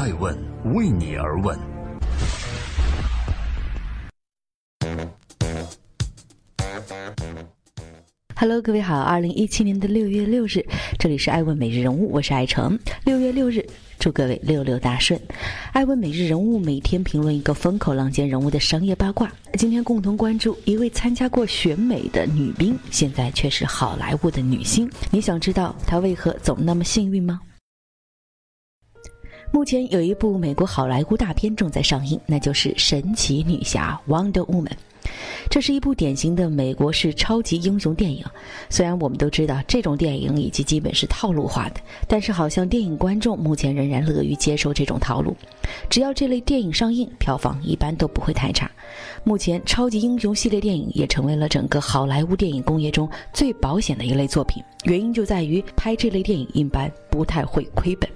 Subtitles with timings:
[0.00, 0.34] 爱问
[0.74, 1.58] 为你而问。
[8.34, 10.64] Hello，各位好，二零一七年的六月六日，
[10.98, 12.78] 这里是爱问每日人物，我是爱成。
[13.04, 13.62] 六月六日，
[13.98, 15.20] 祝各位六六大顺。
[15.74, 19.30] 爱问每日人物每天评论一个风口浪尖人物的商业八卦。
[19.58, 24.90] 今天共同关注一位参加过选美的女兵，现在却是好莱坞的女星。
[25.10, 27.38] 你想知道她为何总那么幸运吗？
[29.52, 34.70] 目前有一部美国好莱坞大片正在上映，那就是《神奇女侠》（Wonder Woman）。
[35.50, 38.24] 这是一部典型的美国式超级英雄电影。
[38.68, 45.36] 虽然我们都知道这种电影已经基本是套路化的，但是好像电影观众目前仍然乐于接受这种套路。
[45.88, 48.70] 只要这类电影上映，票房一般都不会太差。
[49.24, 54.62] 目前，超级英雄系列电影也成为了整个好莱坞电影工业中最保险的一类作品。
[54.84, 58.08] 原因就在于拍这类电影一般不太会亏本。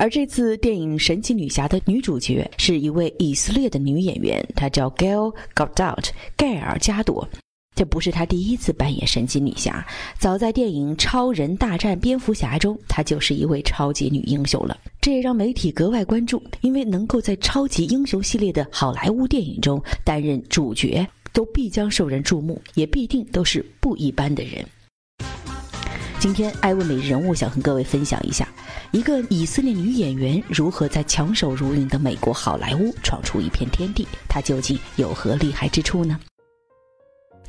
[0.00, 7.28] 而这次电影《神奇女侠》的女主角是一位以色列的女演员，她叫 Gail Gadot，盖尔加朵。
[7.76, 9.86] 这不是她第一次扮演神奇女侠，
[10.18, 14.74] 早在电影《超人大战蝙蝠侠》中，她就是一位超级女英雄了。
[15.02, 24.64] 这也让媒体格外关注，因为能够在超级英雄系列的好莱坞电影中担任主角，都必将受人注目，也必定都是不一般的人。
[26.20, 28.46] 今天，艾问每日人物想和各位分享一下。
[28.90, 34.06] 一个以色列女演员如何在强手如云的美国好莱坞闯出一片天地？
[34.28, 36.20] 她究竟有何厉害之处呢？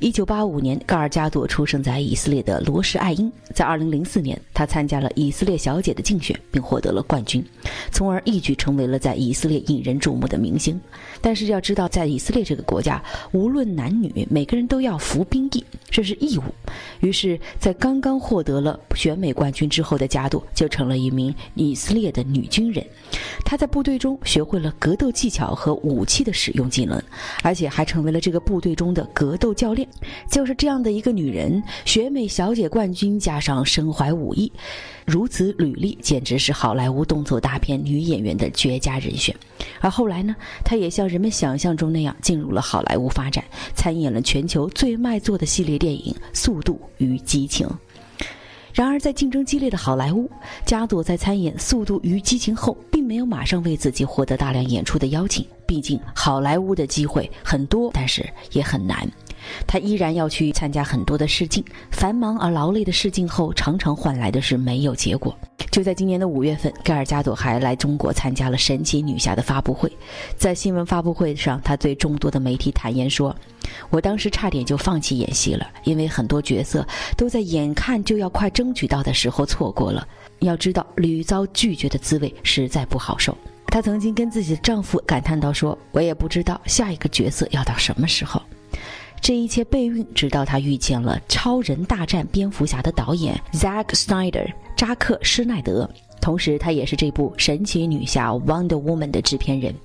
[0.01, 3.31] 一九八五年，高尔加朵出生在以色列的罗什艾因。
[3.53, 7.45] 在二零零四年，她参加了以色列小姐的竞选，并获得了冠军，
[7.91, 10.81] 从而一举成为了在以色列引人注目的明星。
[11.21, 12.99] 但是要知道，在以色列这个国家，
[13.31, 16.43] 无论男女，每个人都要服兵役，这是义务。
[17.01, 22.83] 于是，在刚刚获得了选美冠军之后的加朵，就成了一名以色列的女军人。
[23.45, 26.99] 她在部队中学会了格斗技巧和武器的使用技能，
[27.43, 29.87] 而且还成为了这个部队中的格斗教练。
[30.29, 34.51] 就是这样的一个女人，选美小姐冠军加上身怀武艺，
[35.05, 39.35] 如此履历，简直是好莱坞动作大片女演员的绝佳人选。
[39.79, 43.43] 而后来呢，她也像人们想象中那样进入了好莱坞发展，
[43.75, 47.67] 参演了全球最卖座的系列电影《速度与激情》。
[48.73, 50.31] 然而，在竞争激烈的好莱坞，
[50.65, 55.45] 加朵在参演《速度与激情》后，并没有马上为自己获得大量演出的邀请。
[55.65, 59.05] 毕竟，好莱坞的机会很多，但是也很难。
[59.67, 65.37] 他依然要去参加很多的试镜，繁忙而劳累的试镜后，常常换来的是没有结果。
[65.69, 69.91] 就在今年的五月份，盖尔加朵还来中国参加了神奇女侠的发布会。
[70.37, 73.33] 在新闻发布会上，他对众多的媒体坦言说
[73.89, 76.85] ：“我当时差点就放弃演戏了，因为很多角色
[77.15, 80.05] 都在眼看就要快争取到的时候错过了。
[80.39, 83.37] 要知道，屡遭拒绝的滋味实在不好受。”
[83.67, 88.41] 她曾经跟自己的丈夫感叹道：“说我也不知道下一个角色要到什么时候。”
[89.21, 95.87] 这一切备孕，直到他遇见了《超人大战蝙蝠侠》的导演 Zack Snyder 扎克施奈德，
[96.19, 99.75] 同时他也是这部《神奇女侠》Wonder Woman 的制片人。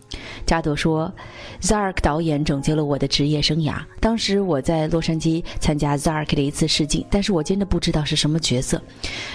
[0.47, 1.13] 加朵说
[1.61, 3.77] ：“Zack 导演拯救了我的职业生涯。
[4.01, 8.81] 当时我在洛杉矶参加 Zack 的一次试镜，但是我真的不知道是什么角色。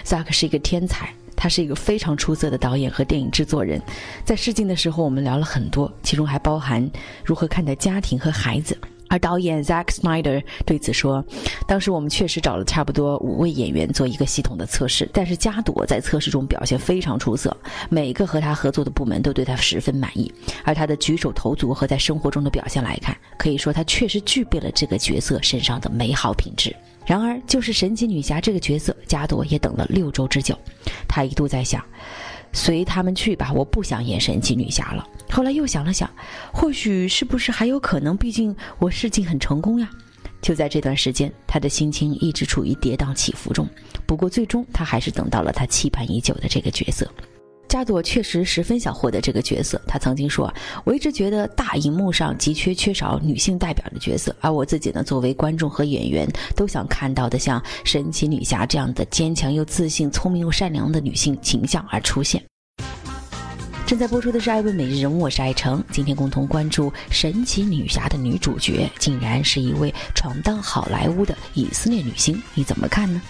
[0.03, 3.79] Zack 是一个天才，他是一个非常出色的导演和电影制作人。
[4.25, 6.89] 在试镜的时候，我们聊了很多，其中还包含
[7.23, 8.75] 如何看待家庭和孩子。”
[9.11, 11.23] 而导演 Zack Snyder 对此说
[11.67, 17.55] ：“当时我们确实找了差不多五位演员做一个系统的测试，但是加朵在测试中表现非常出色，
[17.89, 20.33] 每个和他合作的部门都对他十分满意。
[20.63, 26.73] 而他的举手投足和在生活中的表现来看，可以说他确实具备了这个角色身上的美好品质。
[27.05, 30.57] 然而，就是神奇女侠这个角色，加朵也等了六周之久。
[31.05, 31.83] 他一度在想。”
[32.53, 35.07] 随他们去吧，我不想演神奇女侠了。
[35.29, 36.09] 后来又想了想，
[36.51, 38.17] 或许是不是还有可能？
[38.17, 39.89] 毕竟我试镜很成功呀。
[40.41, 43.67] 就在这段时间，他的心情一直处于跌宕起伏中。
[44.07, 47.09] 不过最终，他还是等到了他期盼已久的这个角色。
[47.71, 49.81] 加朵确实十分想获得这个角色。
[49.87, 50.53] 他曾经说
[50.83, 62.43] ：“我一直觉得大荧幕上急缺缺少女性代表的角色，而我自己呢，作为观众和演员，都想看到的像神奇女侠这样的坚强又自信、聪明又善良的女性形象而出现。”
[63.87, 65.81] 正在播出的是《爱问每日人物》，我是爱成。
[65.93, 73.21] 今天共同关注神奇女侠的女主角，竟然是一位闯荡好莱坞的以色列女星，你怎么看呢？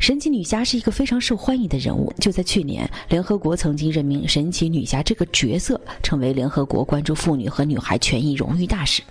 [0.00, 2.10] 神奇女侠是一个非常受欢迎的人物。
[2.18, 9.02] 就在去年，联合国曾经任命神奇女侠这个角色成为联合国关注妇女和女孩权益荣誉大使。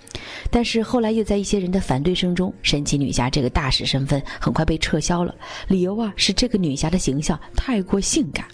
[0.50, 5.34] 但是后来又在一些人的反对声中，神奇女侠这个大使身份很快被撤销了。
[5.68, 8.44] 理由啊是这个女侠的形象太过性感。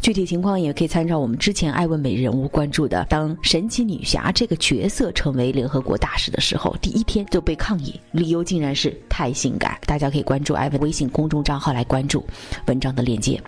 [0.00, 9.78] 具体情况也可以参照我们之前艾问美人物关注的，当神奇女侠这个角色成为联合国大使的时候，第一天就被抗议，理由竟然是太性感。
[9.86, 12.24] 大家可以关注艾问微信公众账号来关注
[12.66, 13.40] 文章的链接。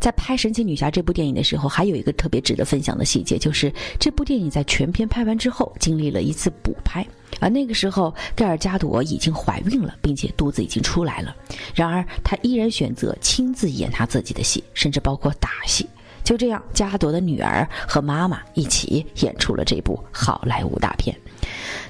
[0.00, 7.06] 在拍《神奇女侠》这部电影的时候，还有一个特别值得分享的细节，就是这部电影在全片拍完之后，经历了一次补拍，
[7.40, 11.34] 而那个时候盖尔加朵已经怀孕了，并且肚子已经出来了。
[11.74, 15.86] 然而，她依然选择亲自演她自己的戏，甚至包括打戏。
[16.24, 21.16] 就这样，加朵的女儿和妈妈一起演出了这部好莱坞大片。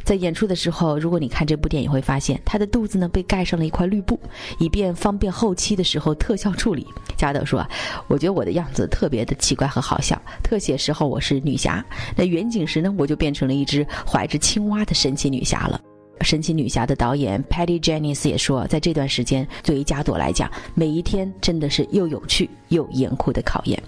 [0.07, 4.17] 在演出的时候，如果你看这部电影，会发现她的肚子呢被盖上了一块绿布，
[4.61, 6.87] 以便方便后期的时候特效处理。
[7.17, 7.67] 加德说
[8.07, 10.17] ：“我觉得我的样子特别的奇怪和好笑。
[10.45, 11.85] 特写时候我是女侠，
[12.17, 15.81] 那远景时呢，我就变成了一只怀着青蛙的神奇女侠了。”
[16.21, 23.81] 神奇女侠的导演 Patty Jenkins 也说，在这段时间，对于加朵来讲，每一天真的是又有趣又严酷的考验。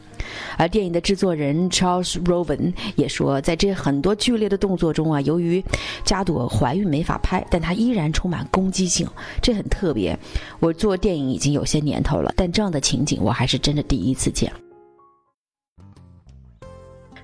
[0.58, 5.64] 而电影的制作人 Charles Roven 也说，在这很多剧烈的动作中啊，由于
[6.04, 9.08] 加朵怀孕没法拍，但她依然充满攻击性，
[9.40, 10.16] 这很特别。
[10.60, 14.52] 我做电影已经有些年头了，但这样的情景我还是真的第一次见。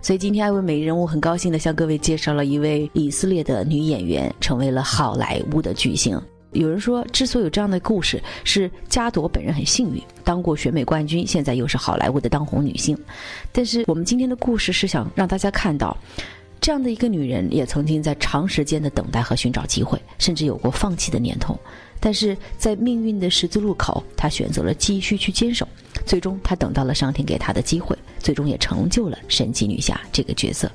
[0.04, 6.20] 所以今天艾薇美人物很高兴的向各位介绍了一位以色列的女演员，成为了好莱坞的巨星。
[6.52, 12.94] 有人说，之所以有这样的故事，是加朵本人很幸运，当过选美冠军，现在又是好莱坞的当红女星。
[13.50, 15.96] 但是我们今天的故事是想让大家看到，
[16.60, 21.58] 这样的一个女人也曾经在长时间的等待和寻找机会，甚至有过放弃的念头。
[21.98, 25.66] 但是在命运的十字路口，她选择了继续去坚守。
[26.04, 30.68] 最终，她等到了上天给她的机会，最终也成就了神奇女侠这个角色。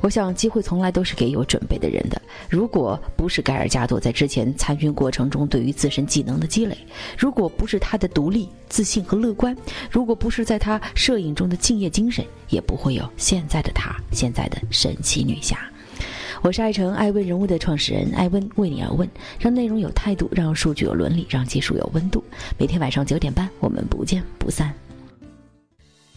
[0.00, 2.22] 我想，机会从来都是给有准备的人的。
[2.48, 6.78] 如果不是盖尔加朵在之前参军过程中对于自身技能的积累，
[7.18, 9.54] 如果不是她的独立、自信和乐观，
[9.90, 15.58] 如果不是在她摄影中的敬业精神，也不会有现在的她，现在的神奇女侠。
[16.40, 19.06] 我是爱成爱问人物的创始人艾温，为你而问，
[19.38, 22.24] 让内容有态度，让数据有伦理，让技术有温度。
[22.56, 24.74] 每天晚上九点半，我们不见不散。